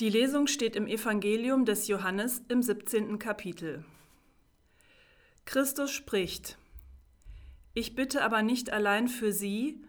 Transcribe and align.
Die 0.00 0.10
Lesung 0.10 0.48
steht 0.48 0.74
im 0.74 0.88
Evangelium 0.88 1.64
des 1.64 1.86
Johannes 1.86 2.42
im 2.48 2.62
17. 2.62 3.20
Kapitel. 3.20 3.84
Christus 5.44 5.92
spricht, 5.92 6.58
Ich 7.74 7.94
bitte 7.94 8.24
aber 8.24 8.42
nicht 8.42 8.72
allein 8.72 9.06
für 9.06 9.32
sie, 9.32 9.80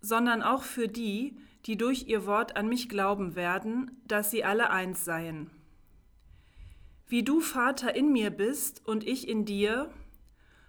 sondern 0.00 0.42
auch 0.42 0.62
für 0.62 0.88
die, 0.88 1.36
die 1.66 1.76
durch 1.76 2.06
ihr 2.06 2.24
Wort 2.24 2.56
an 2.56 2.70
mich 2.70 2.88
glauben 2.88 3.36
werden, 3.36 4.00
dass 4.06 4.30
sie 4.30 4.44
alle 4.44 4.70
eins 4.70 5.04
seien. 5.04 5.50
Wie 7.06 7.22
du, 7.22 7.40
Vater, 7.40 7.94
in 7.94 8.12
mir 8.12 8.30
bist 8.30 8.80
und 8.86 9.06
ich 9.06 9.28
in 9.28 9.44
dir, 9.44 9.92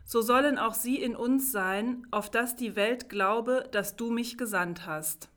so 0.04 0.22
sollen 0.22 0.58
auch 0.58 0.74
sie 0.74 1.02
in 1.02 1.16
uns 1.16 1.54
sein, 1.54 2.06
auf 2.12 2.30
dass 2.30 2.58
die 2.58 2.76
Welt 2.76 3.08
glaube, 3.08 3.70
dass 3.72 3.96
du 3.96 4.12
mich 4.12 4.38
gesandt 4.38 4.86
hast. 4.86 5.30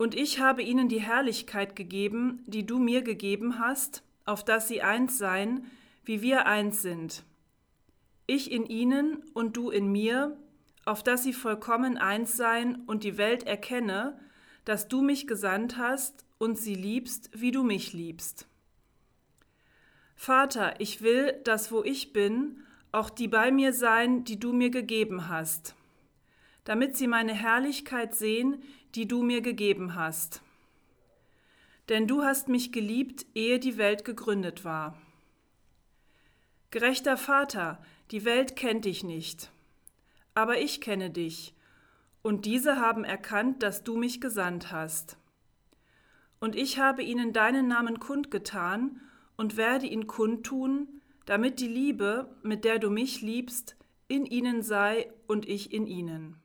Und 0.00 0.14
ich 0.14 0.40
habe 0.40 0.62
ihnen 0.62 0.88
die 0.88 1.02
Herrlichkeit 1.02 1.76
gegeben, 1.76 2.42
die 2.46 2.64
du 2.64 2.78
mir 2.78 3.02
gegeben 3.02 3.58
hast, 3.58 4.02
auf 4.24 4.42
dass 4.42 4.66
sie 4.66 4.80
eins 4.80 5.18
seien, 5.18 5.66
wie 6.06 6.22
wir 6.22 6.46
eins 6.46 6.80
sind. 6.80 7.22
Ich 8.26 8.50
in 8.50 8.64
ihnen 8.64 9.22
und 9.34 9.58
du 9.58 9.68
in 9.68 9.92
mir, 9.92 10.38
auf 10.86 11.02
dass 11.02 11.22
sie 11.22 11.34
vollkommen 11.34 11.98
eins 11.98 12.34
seien 12.34 12.76
und 12.86 13.04
die 13.04 13.18
Welt 13.18 13.42
erkenne, 13.42 14.18
dass 14.64 14.88
du 14.88 15.02
mich 15.02 15.26
gesandt 15.26 15.76
hast 15.76 16.24
und 16.38 16.56
sie 16.56 16.76
liebst, 16.76 17.28
wie 17.34 17.50
du 17.50 17.62
mich 17.62 17.92
liebst. 17.92 18.46
Vater, 20.16 20.80
ich 20.80 21.02
will, 21.02 21.34
dass 21.44 21.72
wo 21.72 21.84
ich 21.84 22.14
bin, 22.14 22.62
auch 22.90 23.10
die 23.10 23.28
bei 23.28 23.52
mir 23.52 23.74
sein, 23.74 24.24
die 24.24 24.40
du 24.40 24.54
mir 24.54 24.70
gegeben 24.70 25.28
hast, 25.28 25.74
damit 26.64 26.96
sie 26.96 27.06
meine 27.06 27.34
Herrlichkeit 27.34 28.14
sehen, 28.14 28.62
die 28.94 29.06
du 29.06 29.22
mir 29.22 29.40
gegeben 29.40 29.94
hast. 29.94 30.42
Denn 31.88 32.06
du 32.06 32.22
hast 32.22 32.48
mich 32.48 32.72
geliebt, 32.72 33.26
ehe 33.34 33.58
die 33.58 33.76
Welt 33.76 34.04
gegründet 34.04 34.64
war. 34.64 34.96
Gerechter 36.70 37.16
Vater, 37.16 37.82
die 38.10 38.24
Welt 38.24 38.54
kennt 38.54 38.84
dich 38.84 39.02
nicht, 39.02 39.50
aber 40.34 40.60
ich 40.60 40.80
kenne 40.80 41.10
dich, 41.10 41.54
und 42.22 42.44
diese 42.44 42.76
haben 42.76 43.02
erkannt, 43.02 43.62
dass 43.62 43.82
du 43.82 43.96
mich 43.96 44.20
gesandt 44.20 44.70
hast. 44.70 45.16
Und 46.38 46.54
ich 46.54 46.78
habe 46.78 47.02
ihnen 47.02 47.32
deinen 47.32 47.66
Namen 47.66 47.98
kundgetan 47.98 49.00
und 49.36 49.56
werde 49.56 49.86
ihn 49.86 50.06
kundtun, 50.06 51.00
damit 51.26 51.60
die 51.60 51.68
Liebe, 51.68 52.28
mit 52.42 52.64
der 52.64 52.78
du 52.78 52.90
mich 52.90 53.20
liebst, 53.20 53.76
in 54.08 54.26
ihnen 54.26 54.62
sei 54.62 55.12
und 55.26 55.48
ich 55.48 55.72
in 55.72 55.86
ihnen. 55.86 56.36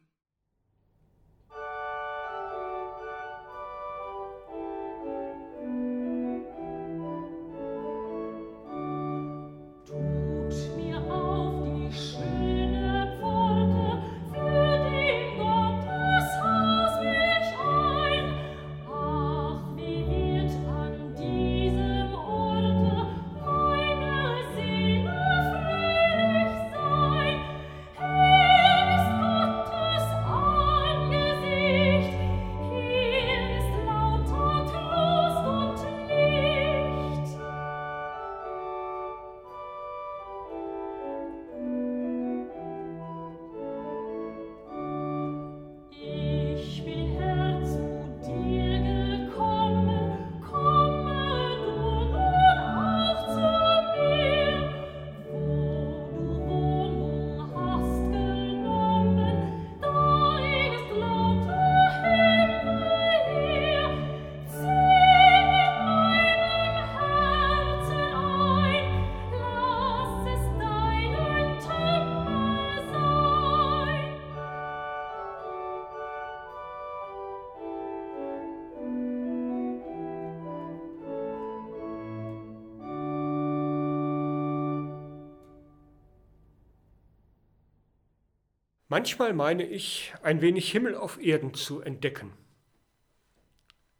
Manchmal 88.96 89.34
meine 89.34 89.66
ich, 89.66 90.14
ein 90.24 90.40
wenig 90.40 90.72
Himmel 90.72 90.96
auf 90.96 91.22
Erden 91.22 91.54
zu 91.54 91.82
entdecken. 91.82 92.32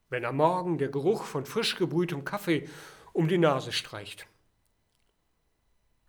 Wenn 0.08 0.24
am 0.24 0.38
Morgen 0.38 0.78
der 0.78 0.88
Geruch 0.88 1.26
von 1.26 1.46
frisch 1.46 1.76
gebrühtem 1.76 2.24
Kaffee 2.24 2.70
um 3.12 3.28
die 3.28 3.38
Nase 3.38 3.74
streicht. 3.74 4.26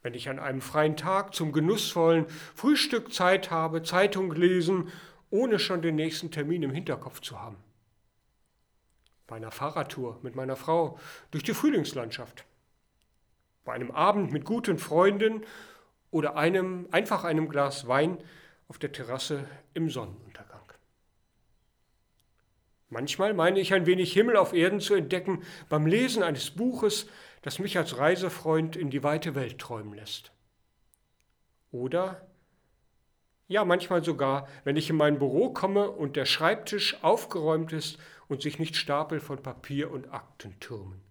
Wenn 0.03 0.15
ich 0.15 0.29
an 0.29 0.39
einem 0.39 0.61
freien 0.61 0.97
Tag 0.97 1.35
zum 1.35 1.51
genussvollen 1.51 2.27
Frühstück 2.55 3.13
Zeit 3.13 3.51
habe, 3.51 3.83
Zeitung 3.83 4.31
lesen, 4.31 4.93
ohne 5.31 5.59
schon 5.59 5.83
den 5.83 5.97
nächsten 5.97 6.31
Termin 6.31 6.63
im 6.63 6.71
Hinterkopf 6.71 7.21
zu 7.21 7.41
haben. 7.41 7.57
Bei 9.27 9.35
einer 9.35 9.51
Fahrradtour 9.51 10.21
mit 10.23 10.37
meiner 10.37 10.55
Frau 10.55 10.97
durch 11.33 11.43
die 11.43 11.55
Frühlingslandschaft. 11.55 12.45
Bei 13.65 13.73
einem 13.73 13.91
Abend 13.91 14.31
mit 14.31 14.45
guten 14.45 14.79
Freunden 14.79 15.45
oder 16.13 16.37
einem, 16.37 16.87
einfach 16.93 17.25
einem 17.25 17.49
Glas 17.49 17.89
Wein 17.89 18.19
auf 18.69 18.79
der 18.79 18.93
Terrasse 18.93 19.49
im 19.75 19.91
Sonnenuntergang. 19.91 20.63
Manchmal 22.89 23.35
meine 23.35 23.59
ich 23.61 23.75
ein 23.75 23.87
wenig 23.87 24.13
Himmel 24.13 24.37
auf 24.37 24.53
Erden 24.53 24.81
zu 24.81 24.95
entdecken 24.95 25.43
beim 25.69 25.87
Lesen 25.87 26.23
eines 26.23 26.51
Buches, 26.51 27.09
das 27.43 27.59
mich 27.59 27.77
als 27.77 27.99
Reisefreund 27.99 28.77
in 28.77 28.91
die 28.91 29.03
weite 29.03 29.35
Welt 29.35 29.59
träumen 29.59 29.95
lässt. 29.95 30.33
Oder, 31.73 32.27
ja 33.49 33.65
manchmal 33.65 34.05
sogar, 34.05 34.49
wenn 34.65 34.77
ich 34.77 34.89
in 34.89 34.97
mein 34.97 35.19
Büro 35.19 35.51
komme 35.51 35.91
und 35.91 36.17
der 36.17 36.27
Schreibtisch 36.27 37.03
aufgeräumt 37.03 37.73
ist 37.73 37.99
und 38.29 38.43
sich 38.43 38.59
nicht 38.59 38.77
Stapel 38.77 39.21
von 39.21 39.43
Papier 39.43 39.91
und 39.91 40.13
Akten 40.13 40.59
türmen. 40.61 41.03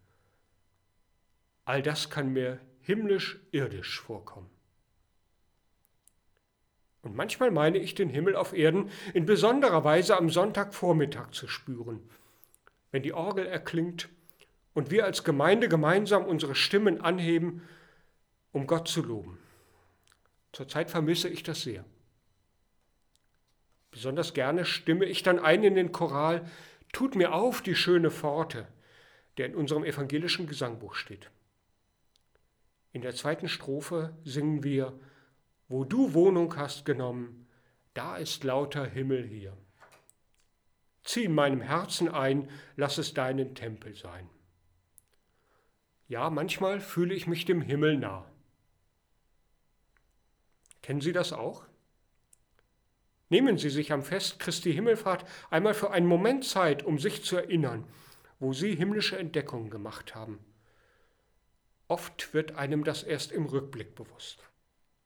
All 1.66 1.82
das 1.82 2.10
kann 2.10 2.32
mir 2.32 2.60
himmlisch-irdisch 2.82 4.00
vorkommen. 4.00 4.55
Und 7.06 7.16
manchmal 7.16 7.52
meine 7.52 7.78
ich 7.78 7.94
den 7.94 8.10
Himmel 8.10 8.36
auf 8.36 8.52
Erden 8.52 8.90
in 9.14 9.28
besonderer 9.28 9.84
Weise 9.84 10.18
am 10.18 10.32
Sonntagvormittag 10.32 11.30
zu 11.34 11.48
spüren, 11.48 12.02
wenn 12.90 13.04
die 13.04 13.14
Orgel 13.14 13.46
erklingt 13.46 14.10
und 14.74 14.90
wir 14.90 15.06
als 15.06 15.24
Gemeinde 15.24 15.70
gemeinsam 15.70 16.26
unsere 16.26 16.56
Stimmen 16.56 17.02
anheben, 17.02 17.62
um 18.52 18.66
Gott 18.66 18.88
zu 18.88 19.04
loben. 19.04 19.38
Zurzeit 20.52 20.90
vermisse 20.90 21.30
ich 21.30 21.44
das 21.44 21.62
sehr. 21.62 21.86
Besonders 23.92 24.34
gerne 24.34 24.66
stimme 24.66 25.06
ich 25.06 25.22
dann 25.22 25.38
ein 25.38 25.64
in 25.64 25.76
den 25.76 25.92
Choral 25.92 26.50
Tut 26.92 27.16
mir 27.16 27.34
auf 27.34 27.62
die 27.62 27.76
schöne 27.76 28.10
Pforte, 28.10 28.68
der 29.38 29.46
in 29.46 29.56
unserem 29.56 29.84
evangelischen 29.84 30.48
Gesangbuch 30.48 30.96
steht. 30.96 31.30
In 32.94 33.02
der 33.02 33.14
zweiten 33.14 33.50
Strophe 33.50 34.16
singen 34.24 34.64
wir 34.64 34.98
wo 35.68 35.84
du 35.84 36.14
Wohnung 36.14 36.56
hast 36.56 36.86
genommen, 36.86 37.48
da 37.94 38.18
ist 38.18 38.44
lauter 38.44 38.86
Himmel 38.86 39.26
hier. 39.26 39.58
Zieh 41.04 41.26
in 41.26 41.34
meinem 41.34 41.62
Herzen 41.62 42.10
ein, 42.10 42.50
lass 42.76 42.98
es 42.98 43.14
deinen 43.14 43.56
Tempel 43.56 43.96
sein. 43.96 44.30
Ja, 46.08 46.30
manchmal 46.30 46.80
fühle 46.82 47.16
ich 47.16 47.26
mich 47.26 47.46
dem 47.46 47.62
Himmel 47.62 47.98
nah. 47.98 48.30
Kennen 50.82 51.02
Sie 51.02 51.14
das 51.14 51.34
auch? 51.34 51.66
Nehmen 53.30 53.58
Sie 53.58 53.72
sich 53.72 53.92
am 53.92 54.04
Fest 54.04 54.40
Christi 54.40 54.72
Himmelfahrt 54.72 55.26
einmal 55.50 55.74
für 55.74 55.92
einen 55.92 56.06
Moment 56.06 56.46
Zeit, 56.46 56.84
um 56.84 57.00
sich 57.00 57.24
zu 57.24 57.38
erinnern, 57.38 57.88
wo 58.40 58.54
Sie 58.54 58.76
himmlische 58.76 59.18
Entdeckungen 59.18 59.72
gemacht 59.72 60.14
haben. 60.14 60.40
Oft 61.88 62.34
wird 62.34 62.56
einem 62.56 62.84
das 62.84 63.02
erst 63.02 63.32
im 63.32 63.46
Rückblick 63.46 63.96
bewusst. 63.96 64.44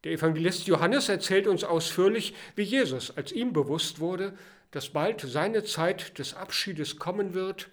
Der 0.03 0.13
Evangelist 0.13 0.67
Johannes 0.67 1.09
erzählt 1.09 1.47
uns 1.47 1.63
ausführlich, 1.63 2.33
wie 2.55 2.63
Jesus, 2.63 3.15
als 3.15 3.31
ihm 3.31 3.51
bewusst 3.51 3.99
wurde, 3.99 4.37
dass 4.71 4.89
bald 4.89 5.21
seine 5.21 5.63
Zeit 5.63 6.17
des 6.19 6.33
Abschiedes 6.33 6.97
kommen 6.97 7.33
wird, 7.33 7.69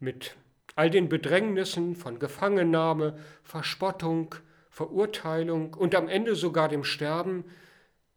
mit 0.00 0.36
all 0.74 0.90
den 0.90 1.08
Bedrängnissen 1.08 1.94
von 1.94 2.18
Gefangennahme, 2.18 3.18
Verspottung, 3.44 4.34
Verurteilung 4.70 5.72
und 5.74 5.94
am 5.94 6.08
Ende 6.08 6.34
sogar 6.34 6.68
dem 6.68 6.84
Sterben, 6.84 7.44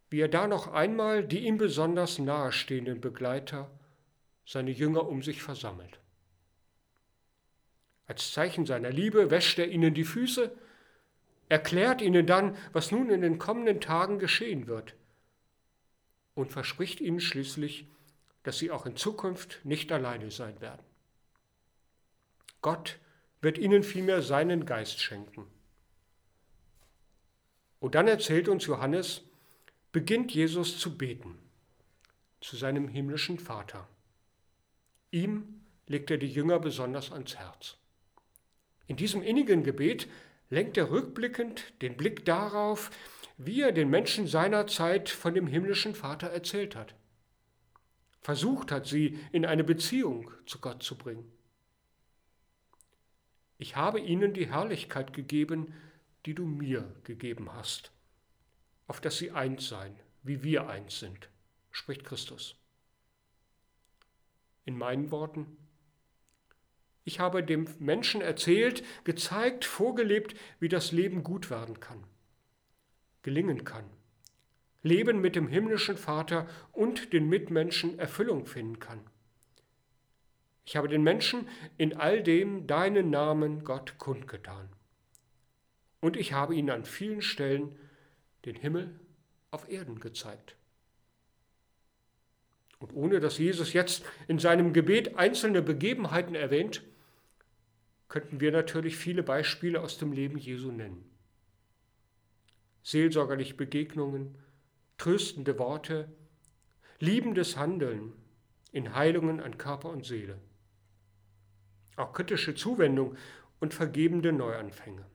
wie 0.10 0.20
er 0.20 0.28
da 0.28 0.48
noch 0.48 0.74
einmal 0.74 1.24
die 1.24 1.46
ihm 1.46 1.58
besonders 1.58 2.20
nahestehenden 2.20 3.00
Begleiter, 3.00 3.70
seine 4.46 4.72
Jünger 4.72 5.08
um 5.08 5.22
sich 5.22 5.44
versammelt. 5.44 6.00
Als 8.08 8.32
Zeichen 8.32 8.66
seiner 8.66 8.90
Liebe 8.90 9.30
wäscht 9.30 9.60
er 9.60 9.70
ihnen 9.70 9.94
die 9.94 10.04
Füße, 10.04 10.52
erklärt 11.50 12.02
ihnen 12.02 12.26
dann, 12.26 12.56
was 12.72 12.92
nun 12.92 13.10
in 13.10 13.22
den 13.22 13.40
kommenden 13.40 13.82
Tagen 13.82 14.20
geschehen 14.20 14.68
wird 14.68 14.96
und 16.36 16.52
verspricht 16.52 17.02
ihnen 17.02 17.20
schließlich, 17.20 17.88
dass 18.44 18.60
sie 18.60 18.72
auch 18.72 18.86
in 18.86 18.96
Zukunft 18.96 19.60
nicht 19.64 19.92
alleine 19.92 20.32
sein 20.32 20.62
werden. 20.62 20.84
Gott 22.62 23.00
wird 23.42 23.58
ihnen 23.58 23.84
vielmehr 23.84 24.22
seinen 24.22 24.66
Geist 24.66 25.02
schenken. 25.02 25.48
Und 27.80 27.96
dann 27.96 28.08
erzählt 28.08 28.48
uns 28.48 28.66
Johannes, 28.66 29.22
beginnt 29.92 30.34
Jesus 30.34 30.78
zu 30.80 30.98
beten 30.98 31.38
zu 32.42 32.56
seinem 32.56 32.88
himmlischen 32.88 33.40
Vater. 33.40 33.88
Ihm 35.12 35.62
legt 35.88 36.12
er 36.12 36.18
die 36.18 36.32
Jünger 36.32 36.60
besonders 36.60 37.12
ans 37.12 37.36
Herz. 37.36 37.78
In 38.88 38.96
diesem 38.96 39.22
innigen 39.22 39.64
Gebet 39.64 40.08
lenkt 40.50 40.78
er 40.78 40.90
rückblickend 40.90 41.82
den 41.82 41.96
Blick 41.96 42.26
darauf, 42.26 42.92
wie 43.38 43.62
er 43.62 43.72
den 43.72 43.90
Menschen 43.90 44.28
seiner 44.28 44.68
Zeit 44.68 45.10
von 45.10 45.34
dem 45.34 45.48
himmlischen 45.48 45.96
Vater 45.96 46.28
erzählt 46.28 46.76
hat, 46.76 46.96
versucht 48.22 48.72
hat, 48.72 48.86
sie 48.86 49.18
in 49.32 49.46
eine 49.46 49.64
Beziehung 49.64 50.32
zu 50.46 50.60
Gott 50.60 50.84
zu 50.84 50.98
bringen. 50.98 51.32
Ich 53.58 53.76
habe 53.76 54.00
ihnen 54.00 54.34
die 54.34 54.50
Herrlichkeit 54.50 55.14
gegeben, 55.14 55.74
die 56.26 56.34
du 56.34 56.46
mir 56.46 56.96
gegeben 57.04 57.54
hast, 57.54 57.92
auf 58.88 59.00
dass 59.00 59.18
sie 59.18 59.32
eins 59.32 59.68
seien, 59.68 59.96
wie 60.24 60.44
wir 60.44 60.68
eins 60.68 61.00
sind, 61.00 61.30
spricht 61.72 62.04
Christus. 62.04 62.56
In 64.66 64.78
meinen 64.78 65.12
Worten, 65.12 65.58
ich 67.10 67.20
habe 67.20 67.44
dem 67.44 67.66
Menschen 67.80 68.22
erzählt, 68.22 68.84
gezeigt, 69.04 69.66
vorgelebt, 69.66 70.36
wie 70.60 70.70
das 70.70 70.92
Leben 70.92 71.24
gut 71.24 71.50
werden 71.50 71.80
kann, 71.80 72.04
gelingen 73.24 73.64
kann. 73.64 73.84
Leben 74.84 75.20
mit 75.20 75.36
dem 75.36 75.48
himmlischen 75.48 75.98
Vater 75.98 76.48
und 76.72 77.12
den 77.12 77.28
Mitmenschen 77.28 77.98
Erfüllung 77.98 78.46
finden 78.46 78.80
kann. 78.80 79.02
Ich 80.66 80.76
habe 80.76 80.88
den 80.88 81.02
Menschen 81.02 81.48
in 81.80 81.98
all 81.98 82.22
dem 82.22 82.68
deinen 82.68 83.10
Namen 83.10 83.64
Gott 83.64 83.98
kundgetan. 83.98 84.70
Und 86.02 86.16
ich 86.16 86.34
habe 86.34 86.54
ihnen 86.54 86.70
an 86.70 86.86
vielen 86.86 87.24
Stellen 87.24 87.76
den 88.46 88.54
Himmel 88.54 89.00
auf 89.50 89.68
Erden 89.68 90.00
gezeigt. 90.00 90.56
Und 92.78 92.94
ohne 92.94 93.20
dass 93.20 93.40
Jesus 93.40 93.74
jetzt 93.74 94.06
in 94.28 94.38
seinem 94.38 94.74
Gebet 94.74 95.18
einzelne 95.18 95.64
Begebenheiten 95.64 96.36
erwähnt, 96.36 96.84
könnten 98.10 98.40
wir 98.40 98.52
natürlich 98.52 98.98
viele 98.98 99.24
Beispiele 99.24 99.82
aus 99.82 99.98
dem 99.98 100.12
Leben 100.12 100.38
Jesu 100.38 100.72
nennen. 100.72 101.10
Seelsorgerliche 102.82 103.54
Begegnungen, 103.54 104.38
tröstende 104.98 105.58
Worte, 105.60 106.12
liebendes 107.00 107.56
Handeln 107.56 108.14
in 108.72 108.96
Heilungen 108.96 109.40
an 109.40 109.58
Körper 109.58 109.90
und 109.90 110.06
Seele. 110.06 110.40
Auch 111.96 112.14
kritische 112.14 112.56
Zuwendung 112.56 113.16
und 113.60 113.74
vergebende 113.74 114.32
Neuanfänge. 114.32 115.06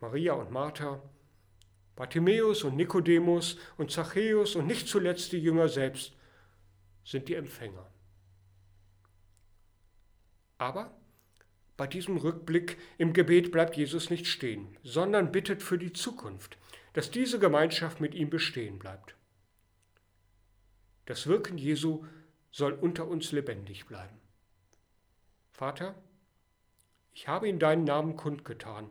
Maria 0.00 0.32
und 0.34 0.50
Martha, 0.50 1.00
Bartimäus 1.94 2.64
und 2.64 2.76
Nikodemus 2.76 3.56
und 3.76 3.92
Zachäus 3.92 4.56
und 4.56 4.66
nicht 4.66 4.88
zuletzt 4.88 5.32
die 5.32 5.38
Jünger 5.38 5.68
selbst 5.68 6.16
sind 7.04 7.28
die 7.28 7.34
Empfänger. 7.34 7.86
Aber 10.58 10.96
bei 11.76 11.86
diesem 11.86 12.16
Rückblick 12.16 12.78
im 12.98 13.12
Gebet 13.12 13.50
bleibt 13.50 13.76
Jesus 13.76 14.08
nicht 14.10 14.26
stehen, 14.26 14.76
sondern 14.84 15.32
bittet 15.32 15.62
für 15.62 15.78
die 15.78 15.92
Zukunft, 15.92 16.56
dass 16.92 17.10
diese 17.10 17.40
Gemeinschaft 17.40 18.00
mit 18.00 18.14
ihm 18.14 18.30
bestehen 18.30 18.78
bleibt. 18.78 19.16
Das 21.06 21.26
Wirken 21.26 21.58
Jesu 21.58 22.06
soll 22.52 22.72
unter 22.72 23.08
uns 23.08 23.32
lebendig 23.32 23.86
bleiben. 23.86 24.16
Vater, 25.52 25.96
ich 27.12 27.26
habe 27.26 27.48
in 27.48 27.58
deinen 27.58 27.84
Namen 27.84 28.16
kundgetan 28.16 28.88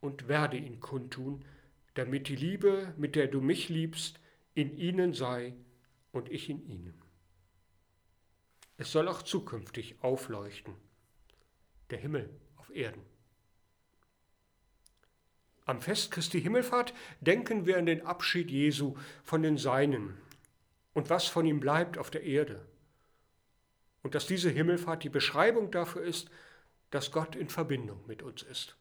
und 0.00 0.28
werde 0.28 0.58
ihn 0.58 0.80
kundtun, 0.80 1.44
damit 1.94 2.28
die 2.28 2.36
Liebe, 2.36 2.94
mit 2.98 3.16
der 3.16 3.28
du 3.28 3.40
mich 3.40 3.68
liebst, 3.70 4.20
in 4.54 4.76
ihnen 4.76 5.14
sei 5.14 5.54
und 6.12 6.30
ich 6.30 6.50
in 6.50 6.62
ihnen. 6.68 7.00
Es 8.76 8.92
soll 8.92 9.08
auch 9.08 9.22
zukünftig 9.22 9.96
aufleuchten 10.02 10.74
der 11.90 11.98
Himmel 11.98 12.30
auf 12.56 12.70
Erden. 12.74 13.02
Am 15.64 15.80
Fest 15.80 16.10
Christi 16.10 16.42
Himmelfahrt 16.42 16.94
denken 17.20 17.66
wir 17.66 17.78
an 17.78 17.86
den 17.86 18.04
Abschied 18.04 18.50
Jesu 18.50 18.96
von 19.22 19.42
den 19.42 19.56
Seinen 19.56 20.16
und 20.94 21.10
was 21.10 21.26
von 21.26 21.46
ihm 21.46 21.60
bleibt 21.60 21.96
auf 21.96 22.10
der 22.10 22.24
Erde. 22.24 22.66
Und 24.02 24.14
dass 24.14 24.26
diese 24.26 24.50
Himmelfahrt 24.50 25.04
die 25.04 25.10
Beschreibung 25.10 25.70
dafür 25.70 26.02
ist, 26.02 26.30
dass 26.90 27.12
Gott 27.12 27.36
in 27.36 27.48
Verbindung 27.48 28.04
mit 28.06 28.22
uns 28.22 28.42
ist. 28.42 28.76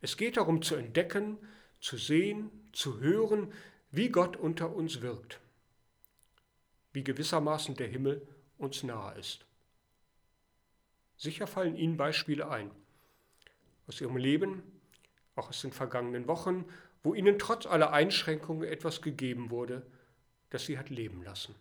Es 0.00 0.16
geht 0.16 0.36
darum 0.36 0.62
zu 0.62 0.76
entdecken, 0.76 1.38
zu 1.80 1.96
sehen, 1.96 2.50
zu 2.72 3.00
hören, 3.00 3.52
wie 3.90 4.10
Gott 4.10 4.36
unter 4.36 4.72
uns 4.72 5.00
wirkt, 5.00 5.40
wie 6.92 7.02
gewissermaßen 7.02 7.74
der 7.74 7.88
Himmel 7.88 8.26
uns 8.58 8.84
nahe 8.84 9.18
ist. 9.18 9.47
Sicher 11.18 11.48
fallen 11.48 11.76
Ihnen 11.76 11.96
Beispiele 11.96 12.48
ein. 12.48 12.70
Aus 13.88 14.00
Ihrem 14.00 14.16
Leben, 14.16 14.62
auch 15.34 15.48
aus 15.48 15.60
den 15.60 15.72
vergangenen 15.72 16.28
Wochen, 16.28 16.64
wo 17.02 17.12
Ihnen 17.12 17.38
trotz 17.38 17.66
aller 17.66 17.92
Einschränkungen 17.92 18.68
etwas 18.68 19.02
gegeben 19.02 19.50
wurde, 19.50 19.84
das 20.50 20.64
Sie 20.64 20.78
hat 20.78 20.90
leben 20.90 21.22
lassen. 21.22 21.54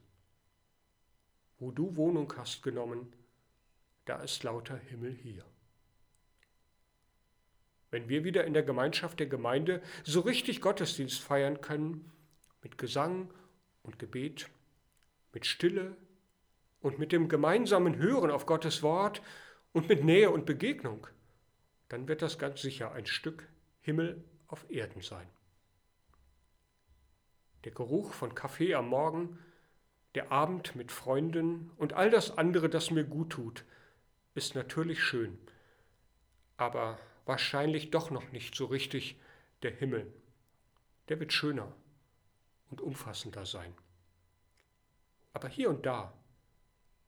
Wo 1.59 1.71
du 1.71 1.95
Wohnung 1.95 2.31
hast 2.38 2.62
genommen, 2.62 3.12
da 4.06 4.21
ist 4.21 4.44
lauter 4.44 4.77
Himmel 4.77 5.13
hier. 5.13 5.44
Wenn 7.90 8.09
wir 8.09 8.23
wieder 8.23 8.44
in 8.44 8.54
der 8.54 8.64
Gemeinschaft 8.64 9.19
der 9.19 9.28
Gemeinde 9.28 9.81
so 10.04 10.19
richtig 10.19 10.61
Gottesdienst 10.61 11.19
feiern 11.19 11.61
können, 11.61 12.11
mit 12.61 12.78
Gesang 12.78 13.33
und 13.81 13.97
Gebet, 13.97 14.49
mit 15.33 15.45
Stille 15.45 15.95
und 16.81 16.99
mit 16.99 17.11
dem 17.11 17.28
gemeinsamen 17.28 17.97
Hören 17.97 18.30
auf 18.30 18.45
Gottes 18.45 18.83
Wort 18.83 19.21
und 19.74 19.90
mit 19.90 20.04
Nähe 20.04 20.31
und 20.31 20.45
Begegnung, 20.45 21.07
dann 21.90 22.07
wird 22.07 22.21
das 22.21 22.40
ganz 22.40 22.62
sicher 22.62 22.92
ein 22.92 23.06
Stück 23.06 23.47
Himmel 23.81 24.24
auf 24.47 24.69
Erden 24.69 25.02
sein. 25.02 25.28
Der 27.64 27.71
Geruch 27.71 28.14
von 28.14 28.36
Kaffee 28.36 28.76
am 28.76 28.90
Morgen, 28.90 29.40
der 30.16 30.31
Abend 30.31 30.76
mit 30.76 30.92
Freunden 30.92 31.71
und 31.78 31.94
all 31.94 32.09
das 32.09 32.38
andere, 32.38 32.69
das 32.69 32.92
mir 32.92 33.04
gut 33.04 33.31
tut, 33.31 33.66
ist 34.36 34.56
natürlich 34.56 35.04
schön, 35.04 35.38
aber 36.57 37.00
wahrscheinlich 37.26 37.92
doch 37.92 38.09
noch 38.09 38.31
nicht 38.31 38.56
so 38.56 38.66
richtig 38.66 39.19
der 39.64 39.71
Himmel. 39.71 40.12
Der 41.09 41.19
wird 41.19 41.33
schöner 41.33 41.74
und 42.69 42.81
umfassender 42.81 43.45
sein. 43.45 43.74
Aber 45.33 45.47
hier 45.47 45.69
und 45.69 45.86
da, 45.86 46.14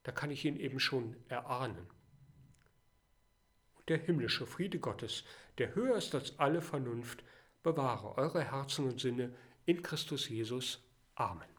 da 0.04 0.12
kann 0.12 0.32
ich 0.32 0.46
ihn 0.46 0.58
eben 0.58 0.80
schon 0.80 1.16
erahnen 1.28 1.88
der 3.90 3.98
himmlische 3.98 4.46
Friede 4.46 4.80
Gottes, 4.80 5.24
der 5.58 5.76
höher 5.76 5.98
ist 5.98 6.16
als 6.16 6.40
alle 6.40 6.62
Vernunft, 6.62 7.24
bewahre 7.64 8.18
eure 8.18 8.44
Herzen 8.44 8.86
und 8.86 9.00
Sinne 9.00 9.34
in 9.66 9.82
Christus 9.82 10.30
Jesus. 10.30 10.84
Amen. 11.16 11.59